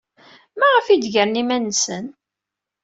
Maɣef 0.59 0.85
ay 0.87 0.99
d-gren 0.99 1.39
iman-nsen? 1.41 2.05